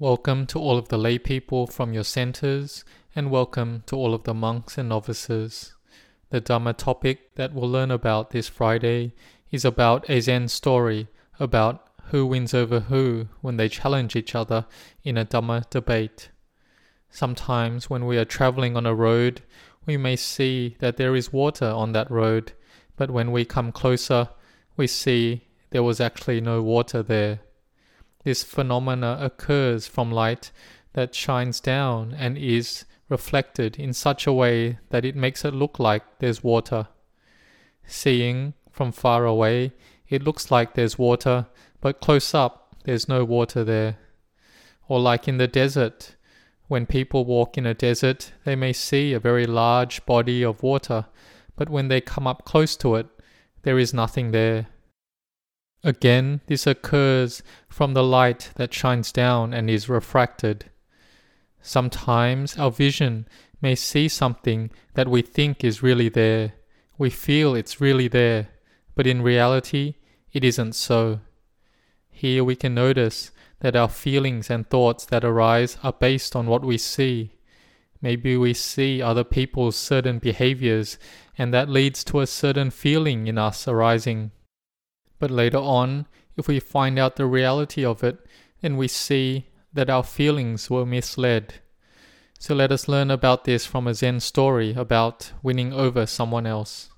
[0.00, 2.84] Welcome to all of the lay people from your centers,
[3.14, 5.74] and welcome to all of the monks and novices.
[6.30, 9.14] The Dhamma topic that we'll learn about this Friday
[9.52, 11.06] is about a Zen story
[11.38, 14.66] about who wins over who when they challenge each other
[15.04, 16.30] in a Dhamma debate.
[17.08, 19.42] Sometimes when we are traveling on a road,
[19.86, 22.52] we may see that there is water on that road,
[22.96, 24.30] but when we come closer,
[24.76, 27.42] we see there was actually no water there.
[28.24, 30.50] This phenomena occurs from light
[30.94, 35.78] that shines down and is reflected in such a way that it makes it look
[35.78, 36.88] like there's water.
[37.86, 39.72] Seeing from far away,
[40.08, 41.46] it looks like there's water,
[41.80, 43.98] but close up, there's no water there.
[44.88, 46.16] Or like in the desert,
[46.68, 51.06] when people walk in a desert, they may see a very large body of water,
[51.56, 53.06] but when they come up close to it,
[53.62, 54.68] there is nothing there.
[55.84, 60.70] Again, this occurs from the light that shines down and is refracted.
[61.60, 63.28] Sometimes our vision
[63.60, 66.54] may see something that we think is really there.
[66.96, 68.48] We feel it's really there,
[68.94, 69.96] but in reality,
[70.32, 71.20] it isn't so.
[72.10, 76.64] Here we can notice that our feelings and thoughts that arise are based on what
[76.64, 77.32] we see.
[78.00, 80.98] Maybe we see other people's certain behaviors,
[81.36, 84.30] and that leads to a certain feeling in us arising.
[85.18, 88.18] But later on, if we find out the reality of it,
[88.60, 91.54] then we see that our feelings were misled.
[92.38, 96.90] So let us learn about this from a Zen story about winning over someone else.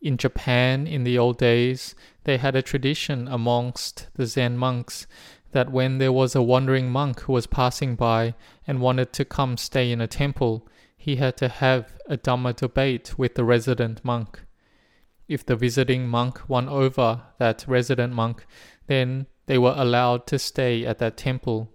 [0.00, 5.06] In Japan, in the old days, they had a tradition amongst the Zen monks
[5.52, 8.34] that when there was a wandering monk who was passing by
[8.66, 13.18] and wanted to come stay in a temple, he had to have a Dhamma debate
[13.18, 14.40] with the resident monk.
[15.30, 18.44] If the visiting monk won over that resident monk,
[18.88, 21.70] then they were allowed to stay at that temple.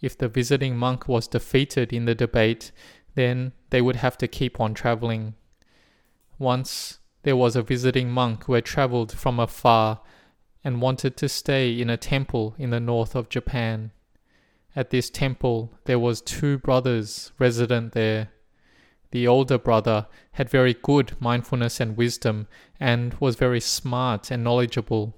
[0.00, 2.72] If the visiting monk was defeated in the debate,
[3.14, 5.34] then they would have to keep on traveling.
[6.38, 10.00] Once there was a visiting monk who had traveled from afar
[10.64, 13.92] and wanted to stay in a temple in the north of Japan.
[14.74, 18.30] At this temple there was two brothers resident there.
[19.10, 22.46] The older brother had very good mindfulness and wisdom
[22.78, 25.16] and was very smart and knowledgeable.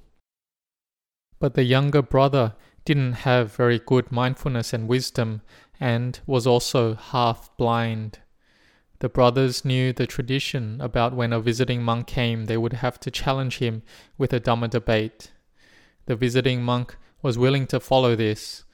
[1.39, 5.43] But the younger brother didn't have very good mindfulness and wisdom
[5.81, 8.21] and was also half blind.
[9.01, 13.11] The brothers knew the tradition about when a visiting monk came, they would have to
[13.11, 13.83] challenge him
[14.19, 15.33] with a Dhamma debate.
[16.05, 18.65] The visiting monk was willing to follow this,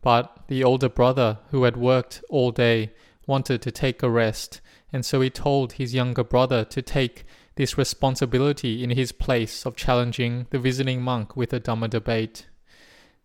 [0.00, 2.92] but the older brother, who had worked all day,
[3.26, 4.60] wanted to take a rest
[4.94, 7.24] and so he told his younger brother to take
[7.56, 12.46] this responsibility in his place of challenging the visiting monk with a Dhamma debate.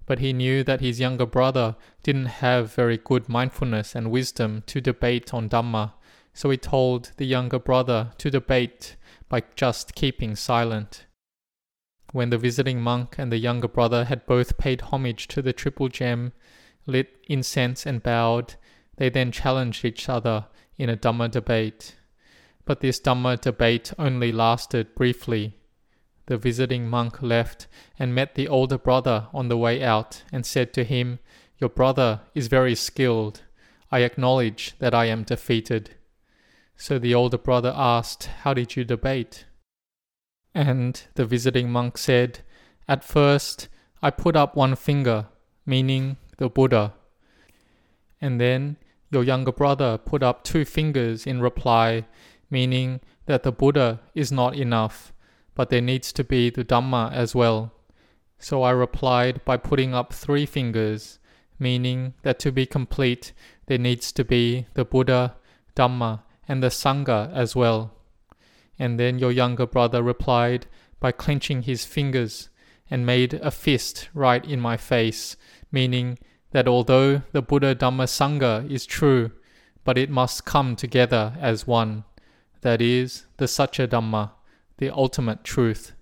[0.08, 4.82] But he knew that his younger brother didn't have very good mindfulness and wisdom to
[4.82, 5.94] debate on Dhamma,
[6.34, 8.96] so he told the younger brother to debate
[9.30, 11.06] by just keeping silent.
[12.14, 15.88] When the visiting monk and the younger brother had both paid homage to the triple
[15.88, 16.34] gem,
[16.88, 18.56] lit incense, and bowed,
[19.00, 20.46] they then challenged each other
[20.78, 21.96] in a Dhamma debate.
[22.66, 25.56] But this Dhamma debate only lasted briefly.
[26.26, 27.68] The visiting monk left
[27.98, 31.20] and met the older brother on the way out and said to him,
[31.60, 33.42] Your brother is very skilled.
[33.90, 35.92] I acknowledge that I am defeated.
[36.76, 39.46] So the older brother asked, How did you debate?
[40.54, 42.40] And the visiting monk said,
[42.86, 43.70] At first,
[44.02, 45.28] I put up one finger,
[45.66, 46.96] meaning the Buddha.
[48.20, 48.76] And then
[49.12, 52.06] your younger brother put up two fingers in reply,
[52.50, 55.14] meaning that the Buddha is not enough,
[55.56, 57.74] but there needs to be the Dhamma as well.
[58.38, 61.20] So I replied by putting up three fingers,
[61.60, 63.34] meaning that to be complete,
[63.66, 65.36] there needs to be the Buddha,
[65.76, 67.92] Dhamma, and the Sangha as well.
[68.78, 70.68] And then your younger brother replied
[71.00, 72.50] by clenching his fingers
[72.90, 75.36] and made a fist right in my face,
[75.72, 76.18] meaning
[76.52, 79.32] that although the Buddha Dhamma Sangha is true,
[79.84, 82.04] but it must come together as one,
[82.62, 84.32] that is, the Satcha Dhamma,
[84.78, 85.94] the ultimate truth.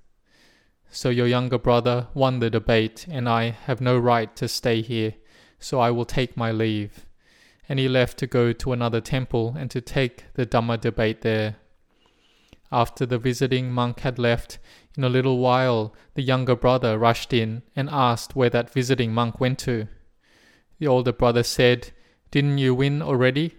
[0.89, 5.15] So your younger brother won the debate, and I have no right to stay here,
[5.59, 7.05] so I will take my leave.
[7.69, 11.57] And he left to go to another temple and to take the Dhamma debate there.
[12.71, 14.59] After the visiting monk had left,
[14.97, 19.39] in a little while the younger brother rushed in and asked where that visiting monk
[19.39, 19.87] went to.
[20.79, 21.91] The older brother said,
[22.31, 23.55] Didn't you win already?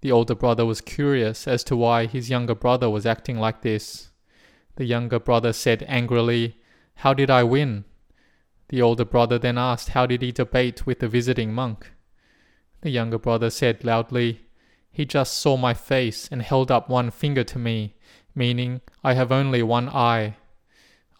[0.00, 4.10] The older brother was curious as to why his younger brother was acting like this.
[4.76, 6.56] The younger brother said angrily,
[6.96, 7.84] How did I win?
[8.68, 11.92] The older brother then asked, How did he debate with the visiting monk?
[12.80, 14.46] The younger brother said loudly,
[14.90, 17.94] He just saw my face and held up one finger to me,
[18.34, 20.36] meaning I have only one eye.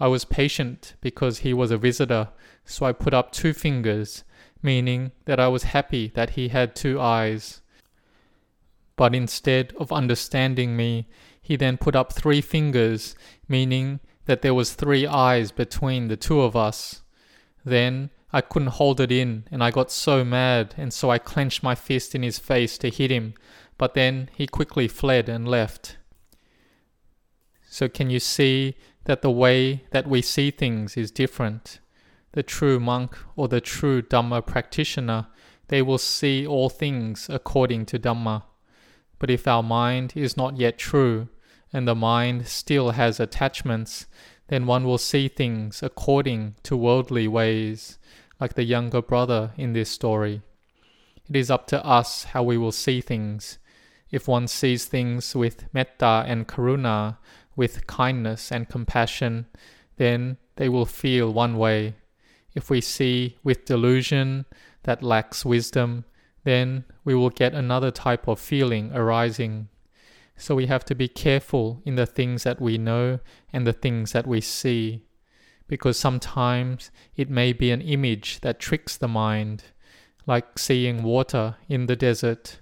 [0.01, 2.31] I was patient because he was a visitor,
[2.65, 4.25] so I put up two fingers,
[4.63, 7.61] meaning that I was happy that he had two eyes.
[8.97, 11.09] But instead of understanding me,
[11.41, 13.17] he then put up three fingers,
[13.49, 17.03] meaning that there was three eyes between the two of us.
[17.65, 21.63] Then I couldn't hold it in and I got so mad and so I clenched
[21.63, 23.35] my fist in his face to hit him,
[23.77, 25.99] but then he quickly fled and left.
[27.69, 31.81] So can you see that the way that we see things is different?
[32.33, 35.27] The true monk or the true Dhamma practitioner,
[35.69, 38.45] they will see all things according to Dhamma.
[39.19, 41.29] But if our mind is not yet true,
[41.73, 44.07] and the mind still has attachments,
[44.49, 47.99] then one will see things according to worldly ways,
[48.41, 50.43] like the younger brother in this story.
[51.29, 53.59] It is up to us how we will see things.
[54.11, 57.17] If one sees things with metta and karuna,
[57.57, 59.47] with kindness and compassion,
[59.97, 61.95] then they will feel one way.
[62.55, 64.47] If we see with delusion
[64.83, 66.05] that lacks wisdom,
[66.45, 69.69] then we will get another type of feeling arising.
[70.37, 73.21] So we have to be careful in the things that we know
[73.53, 75.05] and the things that we see,
[75.69, 79.65] because sometimes it may be an image that tricks the mind,
[80.27, 82.59] like seeing water in the desert.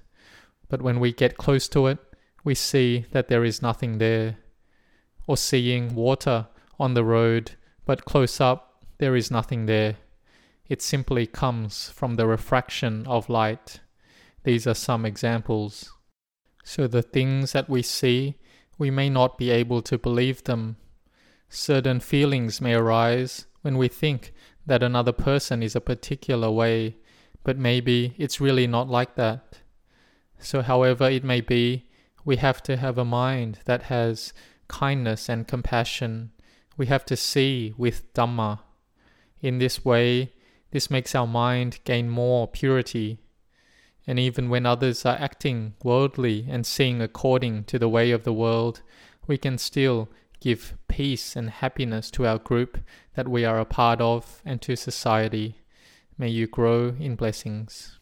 [0.68, 1.98] But when we get close to it,
[2.44, 4.36] we see that there is nothing there.
[5.26, 6.48] Or seeing water
[6.78, 7.52] on the road,
[7.86, 8.69] but close up,
[9.00, 9.96] there is nothing there.
[10.68, 13.80] It simply comes from the refraction of light.
[14.44, 15.90] These are some examples.
[16.64, 18.36] So the things that we see,
[18.78, 20.76] we may not be able to believe them.
[21.48, 24.34] Certain feelings may arise when we think
[24.66, 26.96] that another person is a particular way,
[27.42, 29.60] but maybe it's really not like that.
[30.38, 31.86] So, however it may be,
[32.26, 34.34] we have to have a mind that has
[34.68, 36.32] kindness and compassion.
[36.76, 38.60] We have to see with Dhamma.
[39.40, 40.32] In this way,
[40.70, 43.18] this makes our mind gain more purity
[44.10, 48.32] and even when others are acting worldly and seeing according to the way of the
[48.32, 48.82] world,
[49.28, 50.08] we can still
[50.40, 52.78] give peace and happiness to our group
[53.14, 55.60] that we are a part of and to society.
[56.18, 57.99] May you grow in blessings.